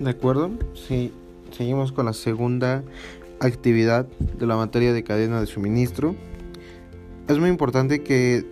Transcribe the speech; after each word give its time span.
De 0.00 0.10
acuerdo, 0.10 0.50
sí, 0.74 1.12
seguimos 1.50 1.90
con 1.90 2.06
la 2.06 2.12
segunda 2.12 2.84
actividad 3.40 4.06
de 4.06 4.46
la 4.46 4.54
materia 4.54 4.92
de 4.92 5.02
cadena 5.02 5.40
de 5.40 5.46
suministro. 5.46 6.14
Es 7.26 7.38
muy 7.38 7.50
importante 7.50 8.04
que 8.04 8.46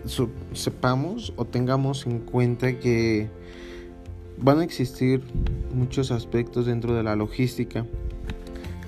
sepamos 0.51 1.33
o 1.37 1.45
tengamos 1.45 2.05
en 2.05 2.19
cuenta 2.19 2.77
que 2.79 3.29
van 4.37 4.59
a 4.59 4.63
existir 4.65 5.23
muchos 5.73 6.11
aspectos 6.11 6.65
dentro 6.65 6.93
de 6.93 7.03
la 7.03 7.15
logística. 7.15 7.85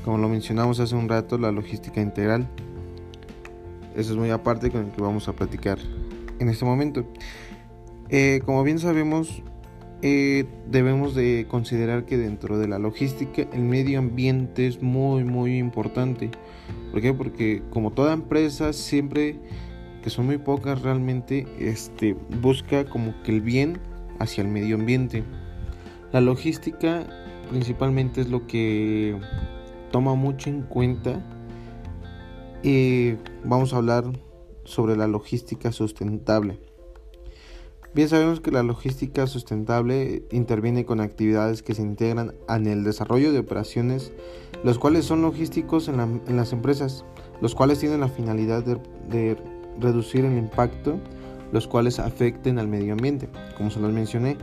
Como 0.03 0.17
lo 0.17 0.27
mencionamos 0.27 0.81
hace 0.81 0.95
un 0.95 1.07
rato, 1.07 1.37
la 1.37 1.53
logística 1.53 2.01
integral. 2.01 2.47
Eso 3.95 4.11
es 4.11 4.17
muy 4.17 4.31
aparte 4.31 4.69
con 4.69 4.85
el 4.85 4.91
que 4.91 5.01
vamos 5.01 5.29
a 5.29 5.33
platicar 5.33 5.79
en 6.39 6.49
este 6.49 6.65
momento. 6.65 7.05
Eh, 8.09 8.41
como 8.45 8.63
bien 8.63 8.79
sabemos, 8.79 9.43
eh, 10.01 10.45
debemos 10.69 11.13
de 11.13 11.45
considerar 11.49 12.05
que 12.05 12.17
dentro 12.17 12.57
de 12.57 12.67
la 12.67 12.79
logística 12.79 13.47
el 13.51 13.63
medio 13.63 13.99
ambiente 13.99 14.67
es 14.67 14.81
muy 14.81 15.23
muy 15.23 15.57
importante. 15.57 16.31
¿Por 16.91 17.01
qué? 17.01 17.13
Porque 17.13 17.61
como 17.69 17.91
toda 17.91 18.13
empresa 18.13 18.71
siempre, 18.73 19.39
que 20.03 20.09
son 20.09 20.25
muy 20.25 20.37
pocas 20.37 20.81
realmente, 20.81 21.45
este, 21.59 22.15
busca 22.41 22.85
como 22.85 23.13
que 23.23 23.31
el 23.31 23.41
bien 23.41 23.79
hacia 24.19 24.43
el 24.43 24.47
medio 24.47 24.75
ambiente. 24.75 25.23
La 26.11 26.21
logística 26.21 27.05
principalmente 27.49 28.21
es 28.21 28.29
lo 28.29 28.47
que 28.47 29.17
toma 29.91 30.15
mucho 30.15 30.49
en 30.49 30.61
cuenta 30.61 31.23
y 32.63 33.13
vamos 33.43 33.73
a 33.73 33.77
hablar 33.77 34.05
sobre 34.63 34.95
la 34.95 35.07
logística 35.07 35.71
sustentable. 35.71 36.68
Bien 37.95 38.07
sabemos 38.07 38.39
que 38.39 38.51
la 38.51 38.61
logística 38.61 39.25
sustentable 39.25 40.23
interviene 40.31 40.85
con 40.85 40.99
actividades 40.99 41.63
que 41.63 41.73
se 41.73 41.81
integran 41.81 42.35
en 42.47 42.67
el 42.67 42.83
desarrollo 42.83 43.31
de 43.33 43.39
operaciones, 43.39 44.11
los 44.63 44.77
cuales 44.77 45.05
son 45.05 45.23
logísticos 45.23 45.87
en, 45.87 46.21
las 46.35 46.53
empresas, 46.53 47.03
los 47.41 47.55
cuales 47.55 47.79
tienen 47.79 48.01
la 48.01 48.07
finalidad 48.07 48.63
de, 48.63 49.37
reducir 49.79 50.25
el 50.25 50.37
impacto, 50.37 50.99
los 51.51 51.65
cuales 51.67 51.97
afecten 51.97 52.59
al 52.59 52.67
medio 52.67 52.93
ambiente. 52.93 53.27
Como 53.57 53.71
se 53.71 53.79
los 53.79 53.91
mencioné, 53.91 54.37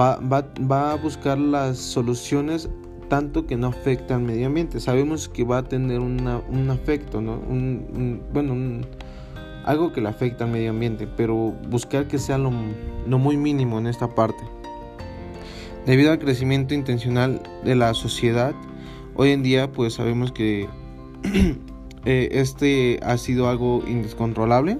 va, 0.00 0.90
a 0.90 0.94
buscar 0.94 1.36
las 1.36 1.76
soluciones 1.76 2.70
tanto 3.10 3.46
que 3.46 3.56
no 3.56 3.66
afecte 3.66 4.14
al 4.14 4.22
medio 4.22 4.46
ambiente. 4.46 4.80
Sabemos 4.80 5.28
que 5.28 5.44
va 5.44 5.58
a 5.58 5.64
tener 5.64 6.00
un 6.00 6.70
afecto, 6.70 7.20
¿no? 7.20 7.42
bueno, 8.32 8.54
un, 8.54 8.86
algo 9.64 9.92
que 9.92 10.00
le 10.00 10.08
afecta 10.08 10.44
al 10.44 10.50
medio 10.50 10.70
ambiente, 10.70 11.06
pero 11.06 11.34
buscar 11.68 12.06
que 12.06 12.18
sea 12.18 12.38
lo, 12.38 12.50
muy 12.50 13.36
mínimo 13.36 13.78
en 13.78 13.86
esta 13.86 14.14
parte. 14.14 14.42
Debido 15.86 16.12
al 16.12 16.18
crecimiento 16.18 16.74
intencional 16.74 17.42
de 17.64 17.74
la 17.74 17.92
sociedad, 17.94 18.54
hoy 19.14 19.30
en 19.30 19.42
día 19.42 19.70
pues 19.70 19.94
sabemos 19.94 20.32
que 20.32 20.68
eh, 22.04 22.28
este 22.32 23.00
ha 23.02 23.18
sido 23.18 23.48
algo 23.48 23.82
indescontrolable. 23.86 24.78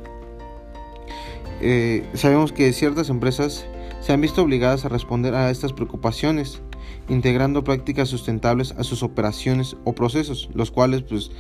Eh, 1.61 2.07
sabemos 2.15 2.53
que 2.53 2.73
ciertas 2.73 3.11
empresas 3.11 3.67
se 4.01 4.13
han 4.13 4.21
visto 4.21 4.43
obligadas 4.43 4.85
a 4.85 4.89
responder 4.89 5.35
a 5.35 5.51
estas 5.51 5.73
preocupaciones, 5.73 6.61
integrando 7.09 7.65
prácticas 7.65 8.09
sustentables 8.09 8.73
a 8.73 8.85
sus 8.85 9.03
operaciones 9.03 9.77
o 9.85 9.95
procesos, 9.95 10.51
los 10.55 10.71
cuales 10.71 11.03
pues 11.03 11.31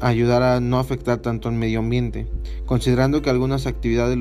ayudar 0.00 0.42
a 0.42 0.60
no 0.60 0.78
afectar 0.78 1.18
tanto 1.18 1.48
al 1.48 1.54
medio 1.54 1.78
ambiente, 1.78 2.26
considerando 2.66 3.22
que 3.22 3.30
algunas 3.30 3.66
actividades 3.66 4.18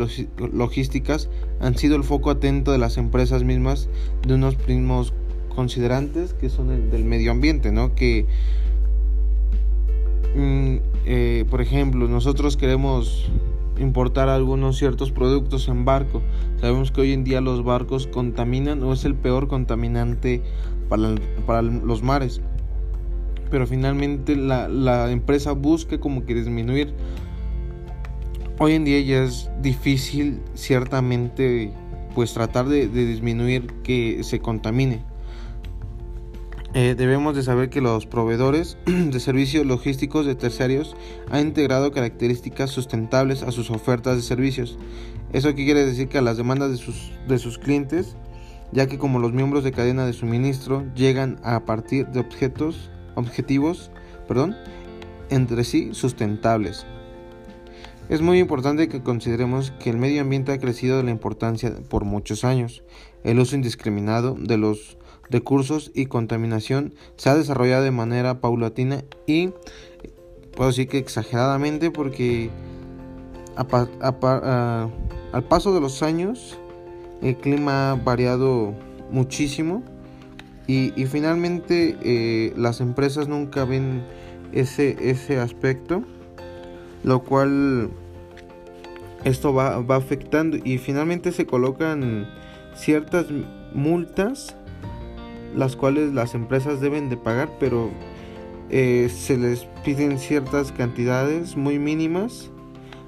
logísticas 0.54 1.30
han 1.60 1.78
sido 1.78 1.96
el 1.96 2.04
foco 2.04 2.32
atento 2.32 2.72
de 2.72 2.78
las 2.78 2.98
empresas 2.98 3.44
mismas 3.44 3.90
de 4.28 4.34
unos 4.34 4.56
primos 4.56 5.14
considerantes 5.56 6.34
que 6.34 6.50
son 6.50 6.72
el 6.72 6.92
del 6.92 7.06
medio 7.06 7.32
ambiente, 7.32 7.72
¿no? 7.72 7.96
Que, 7.96 8.26
mm, 10.36 10.76
eh, 11.06 11.46
por 11.50 11.62
ejemplo, 11.62 12.08
nosotros 12.08 12.58
queremos 12.58 13.30
importar 13.80 14.28
algunos 14.28 14.78
ciertos 14.78 15.12
productos 15.12 15.70
en 15.70 15.86
barco. 15.86 16.22
Sabemos 16.60 16.92
que 16.92 17.02
hoy 17.02 17.14
en 17.14 17.24
día 17.24 17.40
los 17.40 17.64
barcos 17.64 18.08
contaminan 18.08 18.84
o 18.84 18.92
es 18.92 19.06
el 19.06 19.16
peor 19.16 19.48
contaminante 19.48 20.42
para, 20.90 21.16
para 21.46 21.62
los 21.62 22.04
mares 22.04 22.42
pero 23.50 23.68
finalmente 23.68 24.36
la, 24.36 25.12
empresa 25.12 25.52
busca 25.54 26.00
como 26.00 26.26
que 26.26 26.36
disminuir. 26.36 26.94
Hoy 28.60 28.74
en 28.74 28.84
día 28.84 29.00
ya 29.02 29.24
es 29.24 29.50
difícil 29.62 30.42
ciertamente 30.54 31.72
pues 32.14 32.34
tratar 32.34 32.68
de, 32.68 32.88
disminuir 32.88 33.68
que 33.84 34.24
se 34.24 34.40
contamine. 34.40 35.04
Eh, 36.76 36.94
debemos 36.96 37.36
de 37.36 37.42
saber 37.42 37.72
que 37.72 37.82
los 37.82 38.06
proveedores 38.06 38.78
de 38.86 39.20
servicios 39.20 39.66
logísticos 39.66 40.28
de 40.28 40.36
terciarios 40.36 40.96
han 41.32 41.48
integrado 41.48 41.92
características 41.92 42.70
sustentables 42.70 43.42
a 43.42 43.52
sus 43.52 43.72
ofertas 43.72 44.18
de 44.18 44.22
servicios. 44.22 44.78
Eso 45.34 45.56
quiere 45.56 45.86
decir 45.86 46.10
que 46.10 46.20
a 46.20 46.22
las 46.22 46.38
demandas 46.38 46.70
de 46.72 46.78
sus, 46.78 47.12
de 47.28 47.40
sus 47.40 47.58
clientes, 47.58 48.16
ya 48.72 48.88
que 48.88 49.00
como 49.00 49.18
los 49.18 49.34
miembros 49.34 49.64
de 49.64 49.72
cadena 49.72 50.06
de 50.06 50.14
suministro 50.14 50.86
llegan 50.94 51.40
a 51.44 51.66
partir 51.66 52.08
de 52.08 52.20
objetos 52.20 52.92
objetivos 53.16 53.92
perdón, 54.30 54.56
entre 55.32 55.64
sí 55.64 55.90
sustentables. 55.94 56.86
Es 58.10 58.22
muy 58.22 58.40
importante 58.40 58.88
que 58.88 59.02
consideremos 59.02 59.72
que 59.80 59.90
el 59.90 59.98
medio 59.98 60.22
ambiente 60.22 60.52
ha 60.52 60.60
crecido 60.60 60.98
de 60.98 61.04
la 61.04 61.10
importancia 61.10 61.74
por 61.90 62.06
muchos 62.06 62.44
años. 62.44 62.84
El 63.24 63.40
uso 63.40 63.56
indiscriminado 63.56 64.36
de 64.40 64.58
los 64.58 64.98
recursos 65.32 65.92
y 65.96 66.06
contaminación 66.06 66.94
se 67.18 67.30
ha 67.30 67.36
desarrollado 67.36 67.84
de 67.84 67.92
manera 67.92 68.40
paulatina 68.40 69.04
y 69.26 69.50
puedo 70.56 70.70
decir 70.70 70.88
que 70.88 71.00
exageradamente 71.00 71.90
porque 71.90 72.52
al 73.56 75.44
paso 75.50 75.74
de 75.74 75.82
los 75.82 76.04
años 76.04 76.58
el 77.24 77.36
clima 77.36 77.92
ha 77.92 77.96
variado 77.96 78.76
muchísimo 79.12 79.84
y, 80.72 81.06
finalmente 81.08 81.98
eh, 82.04 82.54
las 82.56 82.80
empresas 82.80 83.28
nunca 83.28 83.66
ven 83.66 84.04
ese, 84.52 85.10
ese 85.10 85.40
aspecto, 85.40 86.04
lo 87.04 87.24
cual 87.24 87.90
esto 89.24 89.52
va, 89.52 89.80
va 89.80 89.96
afectando 89.96 90.58
y 90.64 90.78
finalmente 90.78 91.32
se 91.32 91.48
colocan 91.48 92.28
ciertas 92.76 93.26
multas 93.74 94.56
las 95.56 95.76
cuales 95.76 96.14
las 96.14 96.36
empresas 96.36 96.80
deben 96.82 97.10
de 97.10 97.18
pagar, 97.18 97.50
pero 97.60 97.90
eh, 98.70 99.10
se 99.10 99.38
les 99.38 99.66
piden 99.84 100.20
ciertas 100.20 100.72
cantidades 100.72 101.58
muy 101.58 101.80
mínimas, 101.80 102.52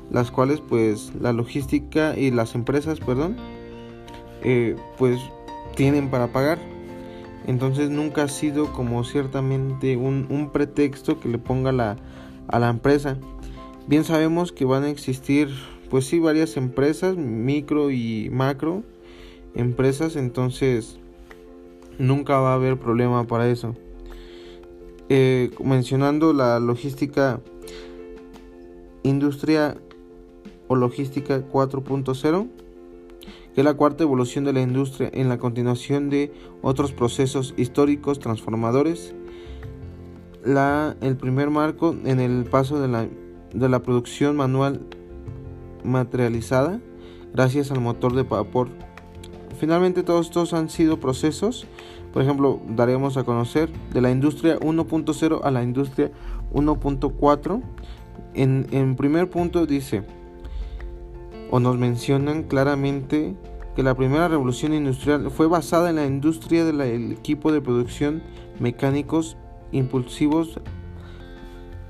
las 0.09 0.31
cuales 0.31 0.61
pues 0.61 1.11
la 1.21 1.31
logística 1.31 2.17
y 2.17 2.31
las 2.31 2.55
empresas, 2.55 2.99
perdón, 2.99 3.37
eh, 4.43 4.75
pues 4.97 5.19
tienen 5.75 6.09
para 6.09 6.27
pagar. 6.27 6.70
Entonces 7.51 7.89
nunca 7.89 8.23
ha 8.23 8.27
sido 8.29 8.71
como 8.71 9.03
ciertamente 9.03 9.97
un, 9.97 10.51
pretexto 10.53 11.19
que 11.19 11.27
le 11.27 11.37
ponga 11.37 11.73
la, 11.73 11.97
a 12.47 12.59
la 12.59 12.69
empresa. 12.69 13.17
Bien 13.87 14.05
sabemos 14.05 14.53
que 14.53 14.63
van 14.63 14.85
a 14.85 14.89
existir 14.89 15.49
pues 15.89 16.05
sí 16.05 16.17
varias 16.19 16.55
empresas, 16.55 17.17
micro 17.17 17.91
y 17.91 18.29
macro 18.31 18.83
empresas, 19.53 20.15
entonces 20.15 20.97
nunca 21.99 22.39
va 22.39 22.53
a 22.53 22.55
haber 22.55 22.79
problema 22.79 23.27
para 23.27 23.49
eso. 23.49 23.75
Eh, 25.09 25.51
mencionando 25.61 26.31
la 26.31 26.57
logística 26.61 27.41
industria 29.03 29.75
o 30.69 30.77
logística 30.77 31.41
4.0 31.51 32.47
que 33.53 33.61
es 33.61 33.65
la 33.65 33.73
cuarta 33.73 34.03
evolución 34.03 34.45
de 34.45 34.53
la 34.53 34.61
industria 34.61 35.09
en 35.13 35.29
la 35.29 35.37
continuación 35.37 36.09
de 36.09 36.31
otros 36.61 36.91
procesos 36.91 37.53
históricos 37.57 38.19
transformadores. 38.19 39.13
La, 40.43 40.95
el 41.01 41.17
primer 41.17 41.49
marco 41.49 41.95
en 42.05 42.19
el 42.19 42.45
paso 42.45 42.81
de 42.81 42.87
la, 42.87 43.07
de 43.53 43.69
la 43.69 43.83
producción 43.83 44.35
manual 44.35 44.81
materializada 45.83 46.79
gracias 47.33 47.71
al 47.71 47.81
motor 47.81 48.13
de 48.13 48.23
vapor. 48.23 48.69
Finalmente 49.59 50.03
todos 50.03 50.27
estos 50.27 50.53
han 50.53 50.69
sido 50.69 50.99
procesos, 50.99 51.67
por 52.13 52.21
ejemplo, 52.21 52.59
daremos 52.67 53.17
a 53.17 53.23
conocer 53.23 53.69
de 53.93 54.01
la 54.01 54.11
industria 54.11 54.59
1.0 54.59 55.39
a 55.43 55.51
la 55.51 55.63
industria 55.63 56.11
1.4. 56.53 57.61
En, 58.33 58.67
en 58.71 58.95
primer 58.95 59.29
punto 59.29 59.65
dice, 59.65 60.03
o 61.51 61.59
nos 61.59 61.77
mencionan 61.77 62.43
claramente 62.43 63.35
que 63.75 63.83
la 63.83 63.95
primera 63.95 64.27
revolución 64.27 64.73
industrial 64.73 65.29
fue 65.29 65.47
basada 65.47 65.89
en 65.89 65.97
la 65.97 66.05
industria 66.05 66.65
del 66.65 67.11
equipo 67.11 67.51
de 67.51 67.61
producción 67.61 68.23
mecánicos 68.59 69.37
impulsivos. 69.71 70.59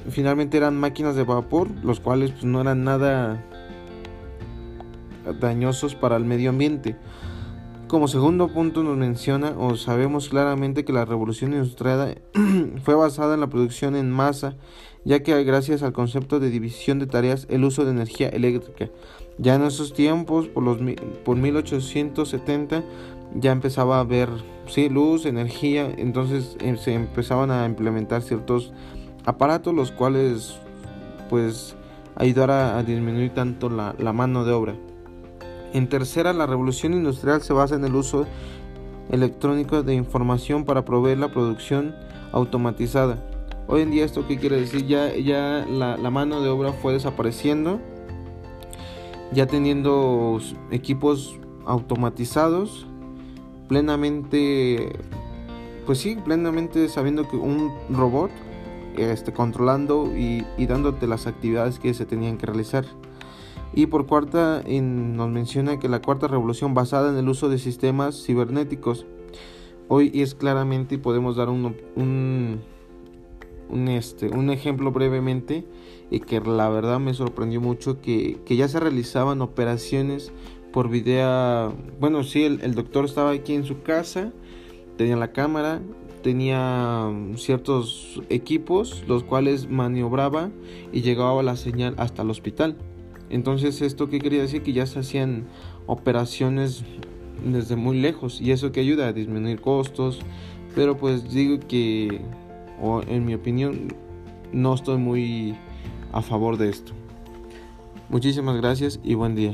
Finalmente 0.10 0.58
eran 0.58 0.80
máquinas 0.80 1.16
de 1.16 1.24
vapor, 1.24 1.69
los 1.84 2.00
cuales 2.00 2.31
pues, 2.31 2.44
no 2.44 2.62
eran 2.62 2.84
nada 2.84 3.44
dañosos 5.40 5.96
para 5.96 6.18
el 6.18 6.25
medio 6.25 6.50
ambiente. 6.50 6.98
como 7.88 8.08
segundo 8.08 8.48
punto 8.48 8.84
nos 8.84 8.96
menciona 8.96 9.54
o 9.58 9.75
sabemos 9.75 10.30
claramente 10.30 10.86
que 10.86 10.94
la 10.94 11.04
revolución 11.04 11.54
industrial 11.54 12.22
fue 12.84 12.96
basada 12.96 13.34
en 13.34 13.42
la 13.42 13.50
producción 13.50 13.96
en 13.96 14.10
masa, 14.10 14.56
ya 15.04 15.22
que 15.24 15.44
gracias 15.44 15.84
al 15.84 15.92
concepto 15.92 16.40
de 16.40 16.50
división 16.50 17.00
de 17.00 17.08
tareas, 17.08 17.48
el 17.50 17.66
uso 17.66 17.84
de 17.84 17.92
energía 17.92 18.30
eléctrica. 18.30 18.90
Ya 19.42 19.56
en 19.56 19.64
esos 19.64 19.94
tiempos, 19.94 20.48
por, 20.48 20.62
los, 20.62 20.78
por 21.26 21.36
1870, 21.36 22.84
ya 23.34 23.52
empezaba 23.52 23.98
a 23.98 24.02
haber 24.02 24.30
luz, 24.92 25.26
energía, 25.26 25.92
entonces 25.98 26.56
em, 26.60 26.78
se 26.78 26.94
empezaban 26.94 27.50
a 27.50 27.66
implementar 27.66 28.22
ciertos 28.22 28.72
aparatos 29.26 29.74
los 29.74 29.92
cuales 29.92 30.60
pues 31.30 31.76
ayudara 32.16 32.78
a 32.78 32.84
disminuir 32.84 33.34
tanto 33.34 33.70
la, 33.70 33.96
la 33.98 34.14
mano 34.14 34.46
de 34.46 34.54
obra. 34.54 34.76
En 35.74 35.90
tercera, 35.90 36.34
la 36.34 36.46
revolución 36.46 36.94
industrial 36.94 37.42
se 37.42 37.54
basa 37.54 37.76
en 37.76 37.84
el 37.84 37.96
uso 37.96 38.28
electrónico 39.10 39.82
de 39.82 39.96
información 39.96 40.66
para 40.66 40.86
proveer 40.86 41.18
la 41.18 41.32
producción 41.32 41.96
automatizada. 42.32 43.18
Hoy 43.68 43.82
en 43.82 43.92
día 43.92 44.06
esto 44.06 44.28
qué 44.28 44.38
quiere 44.38 44.60
decir, 44.60 44.86
ya, 44.86 45.16
ya 45.16 45.66
la, 45.68 45.98
la 45.98 46.10
mano 46.12 46.42
de 46.42 46.50
obra 46.50 46.74
fue 46.74 46.94
desapareciendo, 46.94 47.80
ya 49.31 49.48
teniendo 49.48 50.39
equipos 50.72 51.39
automatizados, 51.66 52.88
plenamente, 53.68 54.92
pues 55.86 56.00
sí, 56.00 56.18
plenamente 56.24 56.89
sabiendo 56.89 57.28
que 57.28 57.38
un 57.38 57.72
robot 57.89 58.31
este, 58.98 59.31
controlando 59.31 60.12
y, 60.16 60.45
y 60.57 60.66
dándote 60.66 61.07
las 61.07 61.28
actividades 61.28 61.80
que 61.80 61.94
se 61.94 62.06
tenían 62.06 62.38
que 62.38 62.45
realizar. 62.45 62.86
Y 63.74 63.86
por 63.86 64.06
cuarta, 64.06 64.63
nos 64.68 65.30
menciona 65.30 65.80
que 65.80 65.88
la 65.88 66.01
cuarta 66.01 66.27
revolución 66.27 66.74
basada 66.74 67.10
en 67.10 67.18
el 67.18 67.30
uso 67.30 67.48
de 67.48 67.57
sistemas 67.57 68.22
cibernéticos. 68.25 69.06
Hoy 69.88 70.12
es 70.13 70.36
claramente, 70.36 70.98
podemos 70.98 71.38
dar 71.38 71.50
un, 71.50 71.77
un, 71.95 72.62
este, 73.88 74.30
un 74.30 74.50
ejemplo 74.50 74.92
brevemente, 74.92 75.66
y 76.10 76.20
que 76.20 76.40
la 76.42 76.70
verdad 76.70 77.00
me 77.00 77.14
sorprendió 77.14 77.62
mucho 77.62 78.02
que, 78.02 78.40
que 78.46 78.56
ya 78.56 78.68
se 78.68 78.80
realizaban 78.80 79.42
operaciones 79.42 80.32
por 80.72 80.90
video. 80.90 81.74
Bueno, 82.00 82.24
sí, 82.24 82.44
el, 82.44 82.62
el 82.62 82.76
doctor 82.76 83.06
estaba 83.06 83.32
aquí 83.32 83.54
en 83.54 83.64
su 83.64 83.82
casa, 83.82 84.32
tenía 84.98 85.16
la 85.16 85.32
cámara, 85.32 85.82
tenía 86.22 87.10
ciertos 87.36 88.22
equipos 88.30 89.04
los 89.08 89.24
cuales 89.24 89.70
maniobraba 89.70 90.52
y 90.92 91.02
llegaba 91.02 91.42
la 91.44 91.56
señal 91.56 91.96
hasta 91.98 92.22
el 92.22 92.30
hospital. 92.30 92.78
Entonces, 93.30 93.82
¿esto 93.82 94.10
qué 94.10 94.20
quería 94.20 94.42
decir? 94.42 94.62
Que 94.62 94.74
ya 94.74 94.86
se 94.86 95.00
hacían 95.00 95.46
operaciones 95.88 96.84
desde 97.46 97.76
muy 97.76 98.00
lejos 98.00 98.40
y 98.42 98.52
eso 98.52 98.72
que 98.72 98.82
ayuda 98.82 99.08
a 99.08 99.14
disminuir 99.14 99.62
costos, 99.62 100.20
pero 100.76 100.98
pues 100.98 101.34
digo 101.34 101.60
que, 101.68 102.22
o 102.81 103.01
en 103.04 103.25
mi 103.25 103.33
opinión, 103.33 103.94
no 104.51 104.74
estoy 104.74 104.98
muy 104.98 105.56
a 106.12 106.22
favor 106.22 106.57
de 106.57 106.69
esto. 106.69 106.94
Muchísimas 108.10 108.57
gracias 108.57 109.00
y 109.04 109.13
buen 109.13 109.36
día. 109.36 109.54